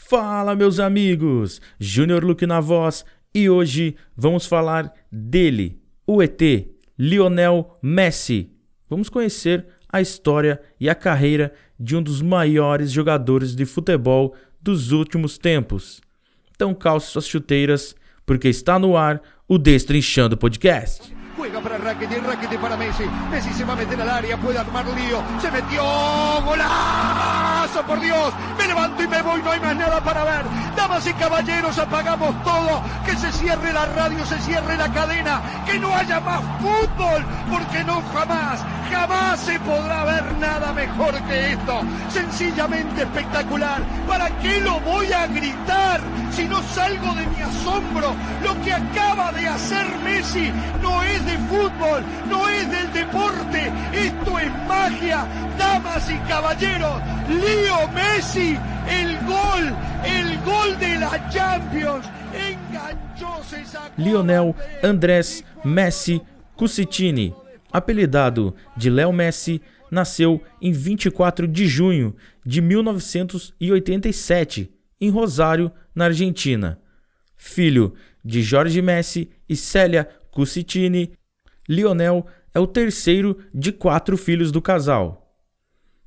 [0.00, 1.60] Fala, meus amigos!
[1.78, 6.40] Júnior Luke na voz e hoje vamos falar dele, o ET,
[6.96, 8.48] Lionel Messi.
[8.88, 14.92] Vamos conhecer a história e a carreira de um dos maiores jogadores de futebol dos
[14.92, 16.00] últimos tempos.
[16.54, 21.12] Então calce suas chuteiras, porque está no ar o Destrinchando Podcast.
[21.36, 23.02] Juega para Rakitic, Rakitic para Messi.
[23.30, 25.18] Messi se va a meter al área, puede armar lío.
[25.40, 25.82] Se metió,
[27.76, 28.32] por Dios.
[28.56, 30.44] Me levanto y me voy, no hay más nada para ver.
[30.74, 32.82] Damas y caballeros, apagamos todo.
[33.04, 35.42] Que se cierre la radio, se cierre la cadena.
[35.66, 38.60] Que no haya más fútbol, porque no jamás,
[38.90, 41.82] jamás se podrá ver nada mejor que esto.
[42.08, 43.82] Sencillamente espectacular.
[44.06, 46.00] ¿Para qué lo voy a gritar
[46.32, 48.14] si no salgo de mi asombro?
[48.42, 53.27] Lo que acaba de hacer Messi no es de fútbol, no es del deporte,
[53.92, 55.26] esto es magia,
[55.58, 58.56] damas y caballeros, Leo Messi,
[58.88, 62.06] el gol, el gol de la Champions,
[63.64, 66.20] sacó Lionel Andrés Messi
[66.56, 67.34] Cusitini,
[67.72, 76.80] apelidado de Léo Messi, nasceu em 24 de junho de 1987, em Rosário, na Argentina.
[77.36, 77.94] Filho
[78.24, 81.12] de Jorge Messi e Célia Cusitini,
[81.68, 85.34] Lionel é o terceiro de quatro filhos do casal.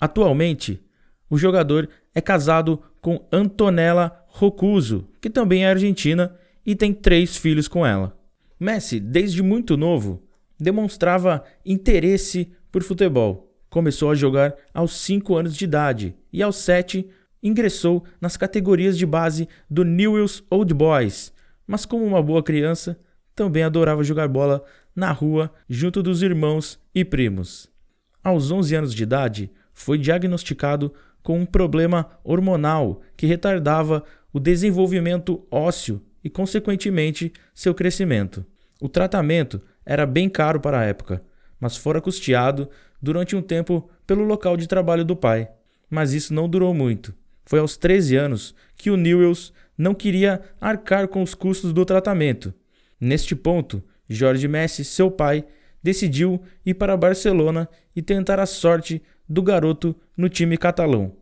[0.00, 0.82] Atualmente,
[1.30, 7.68] o jogador é casado com Antonella Rocuso, que também é argentina e tem três filhos
[7.68, 8.18] com ela.
[8.58, 10.22] Messi, desde muito novo,
[10.58, 13.52] demonstrava interesse por futebol.
[13.68, 17.08] Começou a jogar aos 5 anos de idade e aos 7
[17.42, 21.32] ingressou nas categorias de base do Newell's Old Boys,
[21.66, 22.98] mas como uma boa criança,
[23.34, 24.62] também adorava jogar bola
[24.94, 27.70] na rua junto dos irmãos e primos.
[28.22, 35.46] Aos 11 anos de idade, foi diagnosticado com um problema hormonal que retardava o desenvolvimento
[35.50, 38.44] ósseo e, consequentemente, seu crescimento.
[38.80, 41.22] O tratamento era bem caro para a época,
[41.58, 42.68] mas fora custeado
[43.00, 45.48] durante um tempo pelo local de trabalho do pai.
[45.90, 47.14] Mas isso não durou muito.
[47.44, 52.54] Foi aos 13 anos que o Newells não queria arcar com os custos do tratamento
[53.04, 53.82] Neste ponto,
[54.14, 55.44] Jorge Messi, seu pai,
[55.82, 61.12] decidiu ir para Barcelona e tentar a sorte do garoto no time catalão.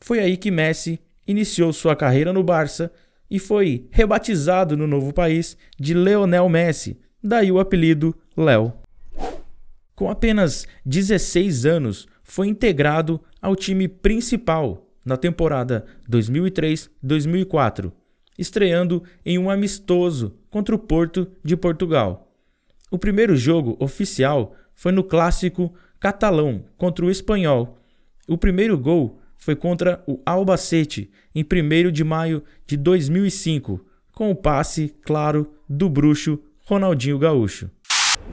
[0.00, 2.90] Foi aí que Messi iniciou sua carreira no Barça
[3.30, 8.72] e foi rebatizado no novo país de Leonel Messi, daí o apelido Léo.
[9.94, 17.92] Com apenas 16 anos, foi integrado ao time principal na temporada 2003-2004
[18.38, 22.27] estreando em um amistoso contra o Porto de Portugal.
[22.90, 27.76] O primeiro jogo oficial foi no clássico catalão contra o Espanhol.
[28.26, 33.80] O primeiro gol foi contra o Albacete em 1 de maio de 2005,
[34.12, 37.70] com o passe, claro, do bruxo Ronaldinho Gaúcho.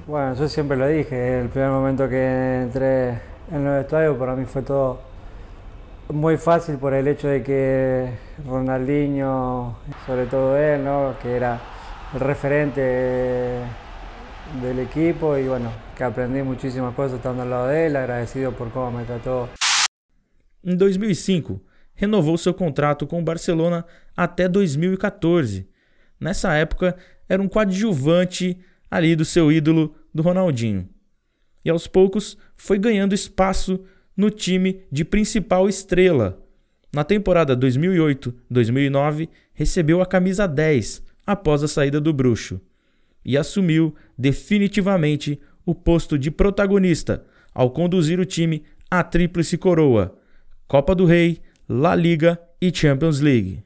[0.08, 4.46] Bueno, yo siempre lo dije, el primer momento que entré en el estadio para mí
[4.46, 5.00] fue todo
[6.10, 8.10] muy fácil por el hecho de que
[8.46, 11.16] Ronaldinho, sobre todo él, ¿no?
[11.22, 11.60] que era
[12.14, 13.62] el referente
[14.62, 18.72] del equipo y bueno, que aprendí muchísimas cosas estando al lado de él, agradecido por
[18.72, 19.06] cómo me.
[20.64, 21.62] Em 2005,
[21.94, 23.86] renovou seu contrato com o Barcelona
[24.16, 25.68] até 2014.
[26.20, 26.96] Nessa época,
[27.28, 28.58] era um coadjuvante
[28.90, 30.88] ali do seu ídolo, do Ronaldinho.
[31.64, 33.84] E aos poucos foi ganhando espaço
[34.16, 36.42] no time de principal estrela.
[36.94, 42.62] Na temporada 2008-2009, recebeu a camisa 10 após a saída do Bruxo
[43.26, 50.16] e assumiu definitivamente o posto de protagonista ao conduzir o time à tríplice coroa:
[50.68, 53.64] Copa do Rei, La Liga e Champions League.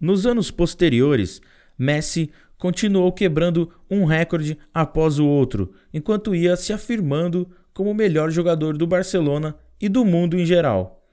[0.00, 1.40] Nos anos posteriores,
[1.78, 8.30] Messi continuou quebrando um recorde após o outro, enquanto ia se afirmando como o melhor
[8.30, 11.06] jogador do Barcelona e do mundo em geral.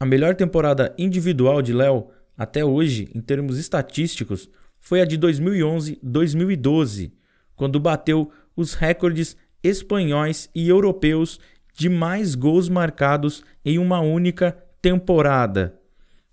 [0.00, 4.48] A melhor temporada individual de Léo até hoje, em termos estatísticos,
[4.88, 7.12] foi a de 2011-2012,
[7.54, 11.38] quando bateu os recordes espanhóis e europeus
[11.74, 15.78] de mais gols marcados em uma única temporada,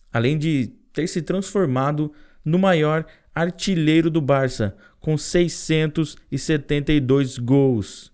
[0.09, 2.13] além de ter se transformado
[2.45, 3.05] no maior
[3.35, 8.09] artilheiro do Barça, com 672 gols.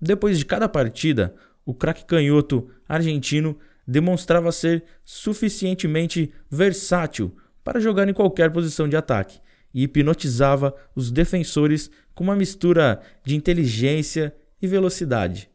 [0.00, 1.32] Depois de cada partida,
[1.64, 3.56] o craque canhoto argentino
[3.86, 9.45] demonstrava ser suficientemente versátil para jogar em qualquer posição de ataque
[9.76, 15.50] e hipnotizava os defensores com uma mistura de inteligência e velocidade.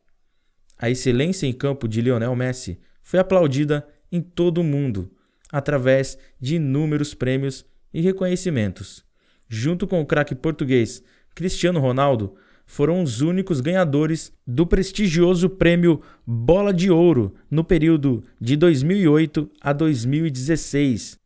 [0.77, 5.11] A excelência em campo de Lionel Messi foi aplaudida em todo o mundo.
[5.53, 9.03] através de inúmeros prêmios e reconhecimentos.
[9.49, 11.03] Junto com o craque português
[11.35, 18.55] Cristiano Ronaldo, foram os únicos ganhadores do prestigioso prêmio Bola de Ouro no período de
[18.55, 21.19] 2008 a 2016.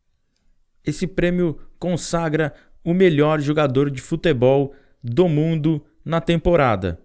[0.84, 2.52] Esse prêmio consagra
[2.86, 4.72] o melhor jogador de futebol
[5.02, 7.00] do mundo na temporada.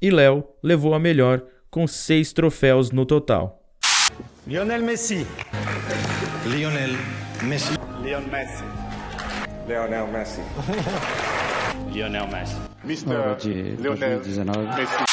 [0.00, 3.58] E Léo levou a melhor com seis troféus no total.
[4.46, 5.26] Lionel Messi.
[6.46, 6.90] Lionel
[7.44, 7.72] Messi.
[8.02, 8.64] Lionel Messi.
[9.66, 10.40] Lionel Messi.
[11.90, 12.56] Lionel Messi.
[12.84, 13.80] Mr.
[13.80, 15.04] Lionel Messi.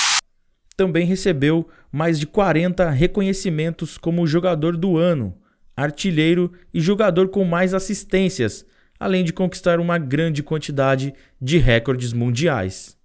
[0.75, 5.33] Também recebeu mais de 40 reconhecimentos como jogador do ano,
[5.77, 8.65] artilheiro e jogador com mais assistências,
[8.99, 12.97] além de conquistar uma grande quantidade de recordes mundiais.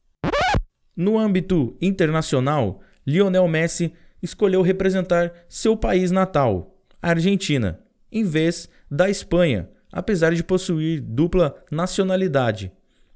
[0.97, 3.93] No âmbito internacional, Lionel Messi
[4.23, 7.81] escolheu representar seu país natal, a Argentina,
[8.11, 12.73] em vez da Espanha, apesar de possuir dupla nacionalidade.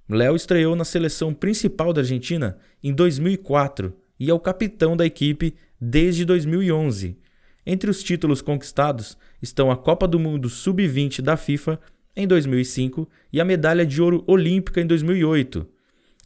[0.09, 5.55] Léo estreou na seleção principal da Argentina em 2004 e é o capitão da equipe
[5.81, 7.19] desde 2011.
[7.67, 11.79] Entre os títulos conquistados estão a Copa do Mundo Sub-20 da FIFA
[12.19, 15.65] em 2005 e a medalha de ouro olímpica em 2008.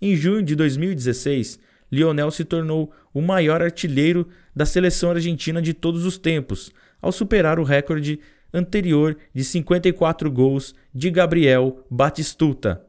[0.01, 1.61] Em junho de 2016,
[1.93, 7.59] Lionel se tornou o maior artilheiro da seleção argentina de todos os tempos, ao superar
[7.59, 8.19] o recorde
[8.55, 12.83] anterior de 54 gols de Gabriel Batistuta.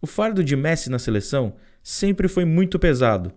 [0.00, 3.30] O fardo de Messi na seleção sempre foi muito pesado,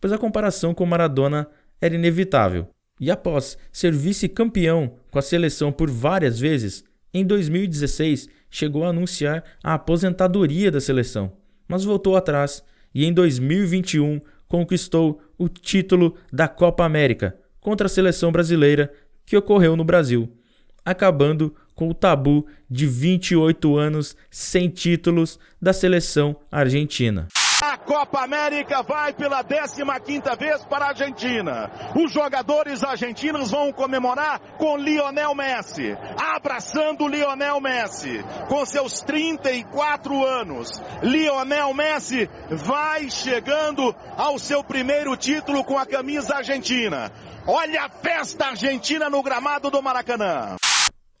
[0.00, 1.48] pois a comparação com Maradona
[1.80, 2.68] era inevitável.
[3.00, 6.84] E após ser vice-campeão com a seleção por várias vezes,
[7.18, 11.32] em 2016 chegou a anunciar a aposentadoria da seleção,
[11.66, 12.62] mas voltou atrás
[12.94, 18.92] e em 2021 conquistou o título da Copa América contra a seleção brasileira
[19.24, 20.30] que ocorreu no Brasil,
[20.84, 27.28] acabando com o tabu de 28 anos sem títulos da seleção argentina.
[27.86, 31.70] Copa América vai pela 15ª vez para a Argentina.
[31.94, 35.96] Os jogadores argentinos vão comemorar com Lionel Messi,
[36.34, 40.68] abraçando Lionel Messi, com seus 34 anos.
[41.00, 47.12] Lionel Messi vai chegando ao seu primeiro título com a camisa argentina.
[47.46, 50.56] Olha a festa argentina no gramado do Maracanã.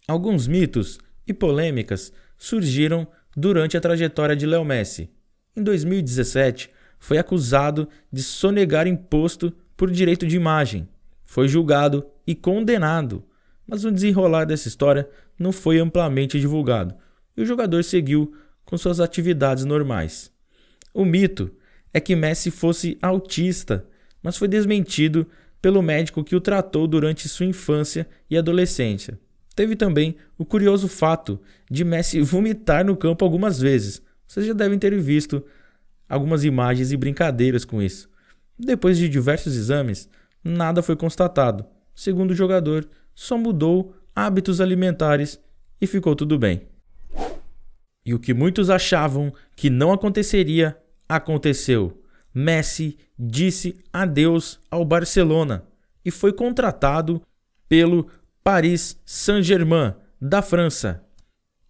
[0.08, 5.15] Alguns mitos e polêmicas surgiram durante a trajetória de Léo Messi.
[5.56, 10.88] Em 2017, foi acusado de sonegar imposto por direito de imagem.
[11.24, 13.24] Foi julgado e condenado,
[13.66, 15.08] mas o desenrolar dessa história
[15.38, 16.94] não foi amplamente divulgado
[17.36, 20.32] e o jogador seguiu com suas atividades normais.
[20.92, 21.50] O mito
[21.92, 23.86] é que Messi fosse autista,
[24.22, 25.26] mas foi desmentido
[25.60, 29.18] pelo médico que o tratou durante sua infância e adolescência.
[29.54, 34.02] Teve também o curioso fato de Messi vomitar no campo algumas vezes.
[34.26, 35.44] Vocês já devem ter visto
[36.08, 38.08] algumas imagens e brincadeiras com isso.
[38.58, 40.08] Depois de diversos exames,
[40.42, 41.66] nada foi constatado.
[41.94, 45.40] Segundo o jogador, só mudou hábitos alimentares
[45.80, 46.66] e ficou tudo bem.
[48.04, 50.76] E o que muitos achavam que não aconteceria,
[51.08, 52.02] aconteceu.
[52.32, 55.64] Messi disse adeus ao Barcelona
[56.04, 57.20] e foi contratado
[57.68, 58.08] pelo
[58.44, 61.04] Paris Saint-Germain, da França.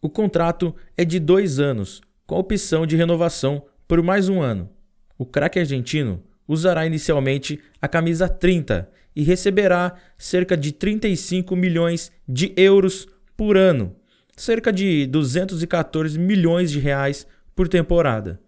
[0.00, 4.68] O contrato é de dois anos, com opção de renovação por mais um ano.
[5.16, 12.52] O craque argentino usará inicialmente a camisa 30 e receberá cerca de 35 milhões de
[12.56, 13.06] euros
[13.36, 13.96] por ano,
[14.36, 18.40] cerca de 214 milhões de reais por temporada.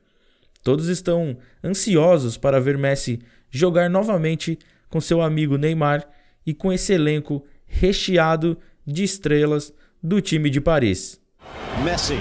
[0.62, 3.20] Todos estão ansiosos para ver Messi
[3.50, 4.58] jogar novamente
[4.90, 6.06] com seu amigo Neymar
[6.44, 11.20] e com esse elenco recheado de estrelas do time de Paris.
[11.84, 12.18] Messi.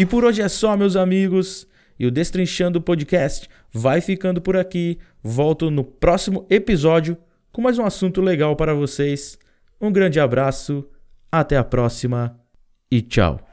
[0.00, 1.68] E por hoje é só, meus amigos.
[1.98, 4.98] E o Destrinchando Podcast vai ficando por aqui.
[5.22, 7.18] Volto no próximo episódio
[7.52, 9.38] com mais um assunto legal para vocês.
[9.78, 10.88] Um grande abraço
[11.30, 12.34] até a próxima
[12.90, 13.49] e tchau.